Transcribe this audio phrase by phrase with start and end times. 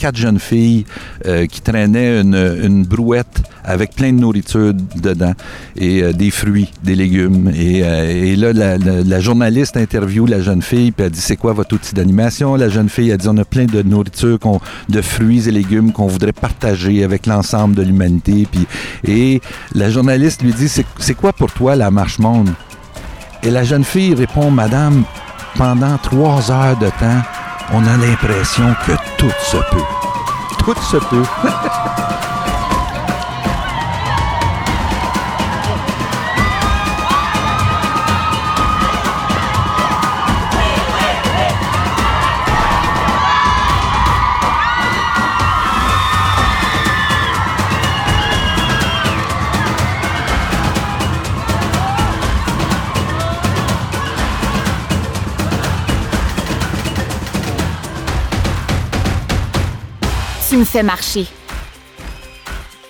[0.00, 0.86] quatre jeunes filles
[1.26, 5.34] euh, qui traînaient une, brouette avec plein de nourriture dedans
[5.76, 7.52] et euh, des fruits, des légumes.
[7.54, 11.74] Et, et là, la, journaliste interview la jeune fille, puis elle dit, c'est quoi votre
[11.74, 12.56] outil d'animation?
[12.56, 14.38] La jeune fille a dit, on a plein de nourriture,
[14.88, 18.48] de fruits et légumes qu'on voudrait partager avec l'ensemble de l'humanité.
[18.50, 18.66] Puis,
[19.04, 19.40] et
[19.74, 22.48] la journaliste lui dit, c'est quoi pour toi la marche monde?
[23.42, 25.04] Et la jeune fille répond, Madame,
[25.56, 27.22] pendant trois heures de temps,
[27.72, 29.84] on a l'impression que tout se peut.
[30.58, 31.22] Tout se peut.
[60.50, 61.28] Tu me fais marcher.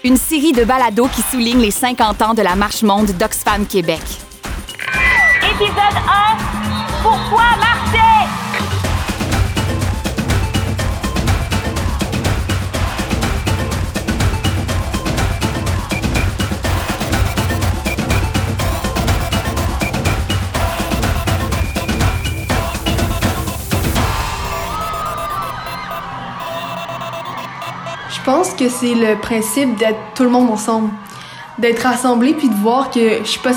[0.02, 4.00] Une série de balados qui souligne les 50 ans de la Marche Monde d'Oxfam Québec.
[5.42, 7.44] Épisode 1 Pourquoi
[28.20, 30.90] Je pense que c'est le principe d'être tout le monde ensemble.
[31.56, 33.54] D'être rassemblé puis de voir que je suis pas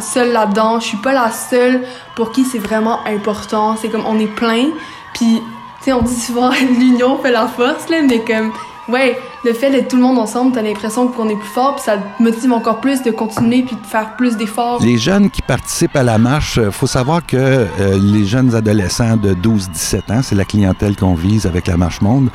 [0.00, 1.84] seule là-dedans, je suis pas la seule
[2.16, 3.76] pour qui c'est vraiment important.
[3.76, 4.68] C'est comme on est plein,
[5.12, 5.42] puis
[5.80, 8.50] tu sais, on dit souvent l'union fait la force, là, mais comme
[8.88, 11.84] ouais, le fait d'être tout le monde ensemble, t'as l'impression qu'on est plus fort, puis
[11.84, 14.82] ça te motive encore plus de continuer puis de faire plus d'efforts.
[14.82, 17.66] Les jeunes qui participent à la marche, euh, faut savoir que euh,
[18.00, 22.30] les jeunes adolescents de 12-17 ans, c'est la clientèle qu'on vise avec la Marche Monde,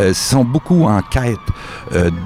[0.00, 1.38] euh, sont beaucoup en quête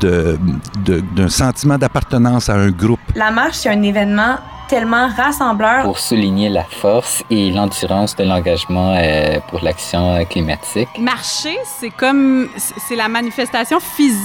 [0.00, 0.38] de,
[0.84, 2.98] d'un sentiment d'appartenance à un groupe.
[3.14, 4.36] La marche, c'est un événement
[4.72, 5.82] tellement rassembleur.
[5.82, 10.88] Pour souligner la force et l'endurance de l'engagement euh, pour l'action euh, climatique.
[10.98, 14.21] Marcher, c'est comme c'est la manifestation physique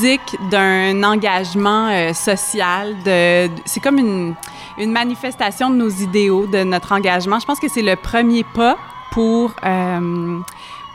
[0.52, 2.96] d'un engagement euh, social.
[3.04, 4.36] De, c'est comme une,
[4.78, 7.40] une manifestation de nos idéaux, de notre engagement.
[7.40, 8.78] Je pense que c'est le premier pas
[9.12, 9.52] pour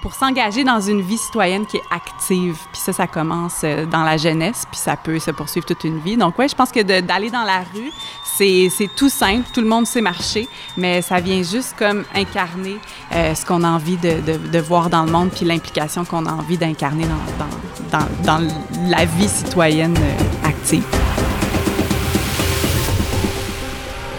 [0.02, 2.58] pour s'engager dans une vie citoyenne qui est active.
[2.72, 6.00] Puis ça, ça commence euh, dans la jeunesse, puis ça peut se poursuivre toute une
[6.00, 6.16] vie.
[6.16, 7.90] Donc, ouais, je pense que d'aller dans la rue,
[8.24, 12.78] c'est tout simple, tout le monde sait marcher, mais ça vient juste comme incarner
[13.14, 16.32] euh, ce qu'on a envie de, de, voir dans le monde, puis l'implication qu'on a
[16.32, 18.54] envie d'incarner dans, dans, dans, dans,
[18.88, 20.84] la vie citoyenne euh, active.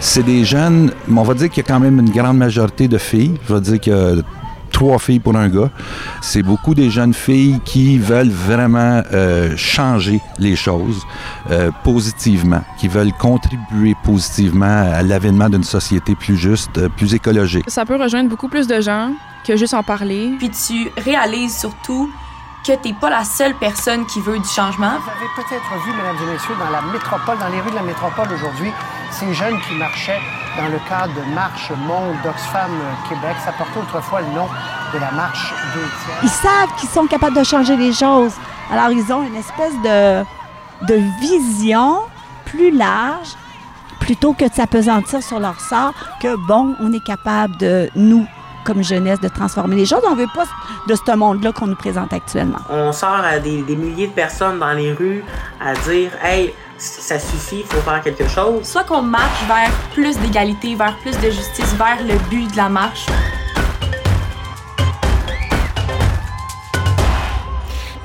[0.00, 2.88] C'est des jeunes, mais on va dire qu'il y a quand même une grande majorité
[2.88, 3.38] de filles.
[3.46, 4.22] Je vais dire que
[4.74, 5.70] trois filles pour un gars.
[6.20, 11.00] C'est beaucoup des jeunes filles qui veulent vraiment euh, changer les choses
[11.50, 17.64] euh, positivement, qui veulent contribuer positivement à l'avènement d'une société plus juste, euh, plus écologique.
[17.68, 19.12] Ça peut rejoindre beaucoup plus de gens
[19.46, 20.34] que juste en parler.
[20.38, 22.10] Puis tu réalises surtout
[22.66, 24.98] que tu n'es pas la seule personne qui veut du changement.
[24.98, 27.82] Vous avez peut-être vu, mesdames et messieurs, dans la métropole, dans les rues de la
[27.82, 28.72] métropole aujourd'hui,
[29.10, 30.20] ces jeunes qui marchaient
[30.56, 32.70] dans le cadre de Marche Monde d'Oxfam
[33.08, 33.36] Québec.
[33.44, 34.46] Ça portait autrefois le nom
[34.92, 36.18] de la Marche des tiers.
[36.22, 38.32] Ils savent qu'ils sont capables de changer les choses.
[38.70, 40.24] Alors, ils ont une espèce de,
[40.86, 42.00] de vision
[42.44, 43.34] plus large
[44.00, 48.26] plutôt que de s'apesantir sur leur sort, que bon, on est capable de, nous,
[48.64, 50.02] comme jeunesse, de transformer les choses.
[50.06, 50.44] On ne veut pas
[50.86, 52.58] de ce monde-là qu'on nous présente actuellement.
[52.70, 55.24] On sort à des, des milliers de personnes dans les rues
[55.60, 58.64] à dire Hey, ça suffit, il faut faire quelque chose.
[58.64, 62.68] Soit qu'on marche vers plus d'égalité, vers plus de justice, vers le but de la
[62.68, 63.06] marche.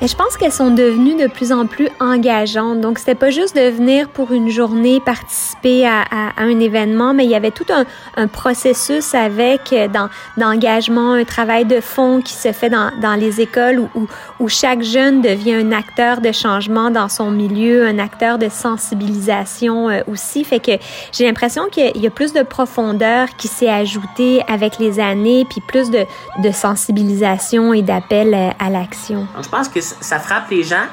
[0.02, 2.80] Et je pense qu'elles sont devenues de plus en plus engageantes.
[2.80, 6.04] Donc, c'était pas juste de venir pour une journée participer à,
[6.38, 9.88] un événement, mais il y avait tout un, processus avec euh,
[10.38, 15.20] d'engagement, un travail de fond qui se fait dans, dans les écoles où, chaque jeune
[15.20, 20.44] devient un acteur de changement dans son milieu, un acteur de sensibilisation euh, aussi.
[20.44, 20.72] Fait que
[21.12, 25.60] j'ai l'impression qu'il y a plus de profondeur qui s'est ajoutée avec les années, puis
[25.60, 26.04] plus de,
[26.42, 29.26] de sensibilisation et d'appel euh, à l'action.
[29.40, 30.86] Je pense que ça frappe les gens,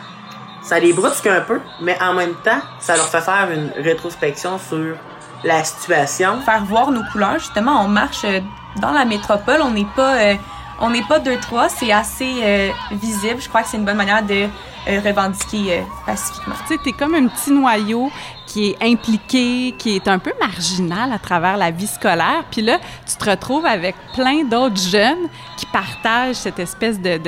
[0.61, 4.59] ça les brusque un peu, mais en même temps, ça leur fait faire une rétrospection
[4.59, 4.95] sur
[5.43, 6.41] la situation.
[6.41, 8.39] Faire voir nos couleurs, justement, on marche euh,
[8.77, 10.35] dans la métropole, on n'est pas, euh,
[10.79, 13.41] on n'est pas deux trois, c'est assez euh, visible.
[13.41, 14.47] Je crois que c'est une bonne manière de
[14.87, 16.55] euh, revendiquer euh, pacifiquement.
[16.67, 18.11] Tu sais, t'es comme un petit noyau
[18.57, 22.43] qui est impliqué, qui est un peu marginal à travers la vie scolaire.
[22.49, 25.27] Puis là, tu te retrouves avec plein d'autres jeunes
[25.57, 27.19] qui partagent cette espèce de,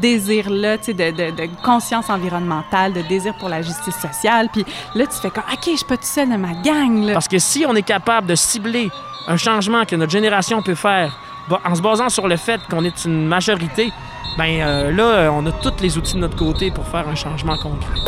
[0.00, 4.48] désir-là, tu sais, de, de, conscience environnementale, de désir pour la justice sociale.
[4.52, 4.64] Puis
[4.94, 7.04] là, tu fais comme, OK, je suis pas tout seul dans ma gang.
[7.04, 7.14] Là.
[7.14, 8.90] Parce que si on est capable de cibler
[9.26, 11.18] un changement que notre génération peut faire
[11.64, 13.92] en se basant sur le fait qu'on est une majorité,
[14.38, 17.56] ben euh, là, on a tous les outils de notre côté pour faire un changement
[17.56, 17.98] concret.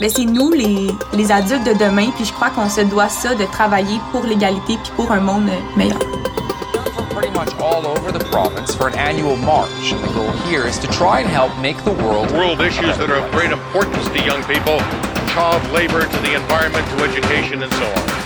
[0.00, 3.34] Mais c'est nous, les, les adultes de demain, puis je crois qu'on se doit ça
[3.34, 5.98] de travailler pour l'égalité puis pour un monde meilleur.
[7.14, 9.92] pretty much all over the province for an annual march.
[9.92, 12.30] And the goal here is to try and help make the world.
[12.32, 14.78] World issues that are of great importance to young people,
[15.30, 18.23] child labor to the environment to education and so on.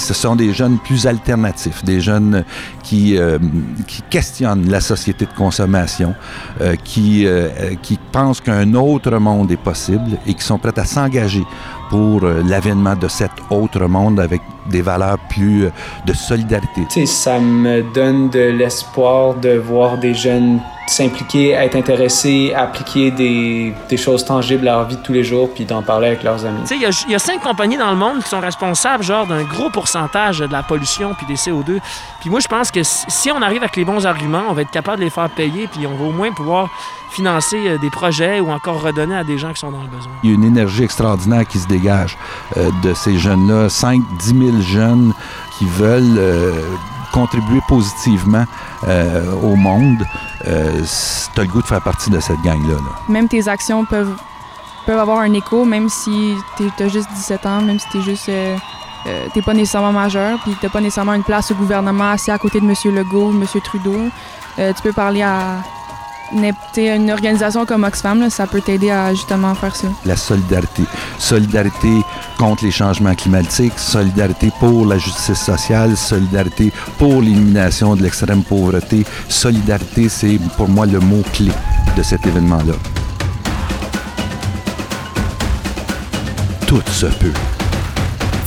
[0.00, 2.44] Ce sont des jeunes plus alternatifs, des jeunes
[2.82, 3.38] qui, euh,
[3.86, 6.14] qui questionnent la société de consommation,
[6.60, 10.84] euh, qui, euh, qui pensent qu'un autre monde est possible et qui sont prêts à
[10.84, 11.44] s'engager
[11.90, 15.68] pour l'avènement de cet autre monde avec des valeurs plus
[16.06, 16.82] de solidarité.
[17.06, 23.96] ça me donne de l'espoir de voir des jeunes s'impliquer, être intéressés, appliquer des, des,
[23.96, 26.62] choses tangibles à leur vie de tous les jours, puis d'en parler avec leurs amis.
[26.62, 29.44] Tu sais, il y, a cinq compagnies dans le monde qui sont responsables, genre, d'un
[29.44, 31.78] gros pourcentage de la pollution puis des CO2.
[32.20, 34.70] Puis moi, je pense que si on arrive avec les bons arguments, on va être
[34.70, 36.68] capable de les faire payer, puis on va au moins pouvoir
[37.10, 40.12] financer euh, des projets ou encore redonner à des gens qui sont dans le besoin.
[40.24, 42.16] Il y a une énergie extraordinaire qui se dégage
[42.56, 43.68] euh, de ces jeunes-là.
[43.68, 45.12] 5 10 000 jeunes
[45.56, 46.52] qui veulent euh,
[47.12, 48.44] contribuer positivement
[48.88, 50.04] euh, au monde,
[50.46, 50.82] euh,
[51.34, 52.76] tu as le goût de faire partie de cette gang-là.
[53.08, 54.16] Même tes actions peuvent,
[54.86, 58.28] peuvent avoir un écho, même si tu as juste 17 ans, même si tu juste...
[58.28, 58.56] Euh,
[59.32, 62.60] t'es pas nécessairement majeur, puis t'as pas nécessairement une place au gouvernement assis à côté
[62.60, 62.74] de M.
[62.94, 63.46] Legault, M.
[63.64, 64.10] Trudeau.
[64.58, 65.56] tu peux parler à,
[66.32, 69.88] une organisation comme Oxfam, ça peut t'aider à justement faire ça.
[70.04, 70.82] La solidarité.
[71.20, 72.02] Solidarité
[72.38, 79.04] contre les changements climatiques, solidarité pour la justice sociale, solidarité pour l'élimination de l'extrême pauvreté.
[79.28, 81.52] Solidarité, c'est pour moi le mot-clé
[81.96, 82.72] de cet événement-là.
[86.66, 87.32] Tout se peut.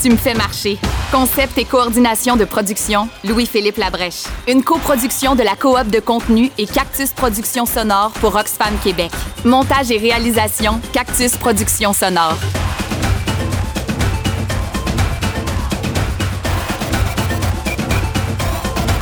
[0.02, 0.80] Tu me fais marcher.
[1.12, 4.24] Concept et coordination de production, Louis-Philippe Labrèche.
[4.50, 9.12] Une coproduction de la coop de contenu et Cactus Productions Sonore pour Oxfam Québec.
[9.46, 12.38] Montage et réalisation, Cactus Productions Sonore.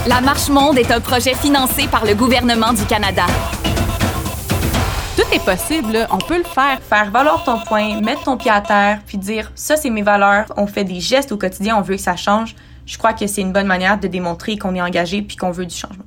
[0.07, 3.25] La Marche Monde est un projet financé par le gouvernement du Canada
[5.17, 6.07] tout est possible.
[6.09, 6.79] On peut le faire.
[6.81, 10.45] Faire valoir ton point, mettre ton pied à terre, puis dire ça, c'est mes valeurs.
[10.57, 12.55] On fait des gestes au quotidien, on veut que ça change.
[12.85, 15.65] Je crois que c'est une bonne manière de démontrer qu'on est engagé puis qu'on veut
[15.65, 16.05] du changement.